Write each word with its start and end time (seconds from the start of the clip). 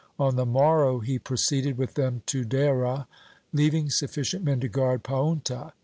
On 0.17 0.35
the 0.35 0.47
morrow 0.47 0.97
he 0.97 1.19
proceeded 1.19 1.77
with 1.77 1.93
them 1.93 2.23
to 2.25 2.43
Dehra, 2.43 3.05
leaving 3.53 3.91
sufficient 3.91 4.43
men 4.43 4.59
to 4.61 4.67
guard 4.67 5.03
Paunta. 5.03 5.73